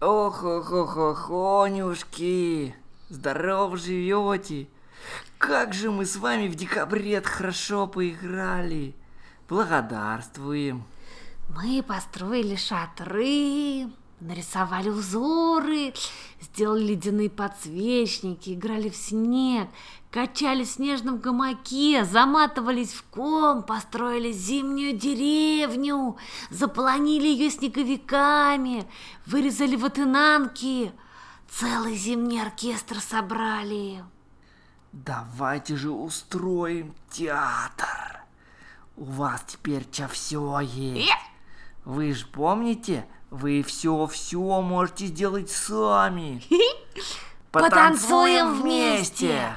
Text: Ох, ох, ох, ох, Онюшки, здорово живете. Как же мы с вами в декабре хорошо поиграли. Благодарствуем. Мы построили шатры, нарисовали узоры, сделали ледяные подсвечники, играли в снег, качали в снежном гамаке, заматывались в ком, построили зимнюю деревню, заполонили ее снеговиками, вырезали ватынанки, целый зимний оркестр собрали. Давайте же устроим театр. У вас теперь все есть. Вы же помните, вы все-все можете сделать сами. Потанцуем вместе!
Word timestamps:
Ох, 0.00 0.44
ох, 0.44 0.72
ох, 0.72 0.96
ох, 0.96 1.30
Онюшки, 1.30 2.72
здорово 3.08 3.76
живете. 3.76 4.68
Как 5.38 5.74
же 5.74 5.90
мы 5.90 6.06
с 6.06 6.14
вами 6.14 6.46
в 6.46 6.54
декабре 6.54 7.20
хорошо 7.20 7.88
поиграли. 7.88 8.94
Благодарствуем. 9.48 10.84
Мы 11.48 11.82
построили 11.82 12.54
шатры, 12.54 13.88
нарисовали 14.20 14.88
узоры, 14.88 15.92
сделали 16.40 16.88
ледяные 16.88 17.30
подсвечники, 17.30 18.54
играли 18.54 18.88
в 18.88 18.96
снег, 18.96 19.68
качали 20.10 20.64
в 20.64 20.68
снежном 20.68 21.18
гамаке, 21.18 22.04
заматывались 22.04 22.92
в 22.92 23.02
ком, 23.04 23.62
построили 23.62 24.32
зимнюю 24.32 24.96
деревню, 24.96 26.16
заполонили 26.50 27.26
ее 27.26 27.50
снеговиками, 27.50 28.86
вырезали 29.26 29.76
ватынанки, 29.76 30.92
целый 31.50 31.96
зимний 31.96 32.40
оркестр 32.40 33.00
собрали. 33.00 34.04
Давайте 34.92 35.76
же 35.76 35.90
устроим 35.90 36.94
театр. 37.10 38.22
У 38.96 39.04
вас 39.04 39.44
теперь 39.46 39.86
все 40.10 40.60
есть. 40.60 41.12
Вы 41.84 42.12
же 42.12 42.26
помните, 42.26 43.06
вы 43.30 43.62
все-все 43.62 44.38
можете 44.60 45.06
сделать 45.06 45.50
сами. 45.50 46.42
Потанцуем 47.52 48.60
вместе! 48.60 49.54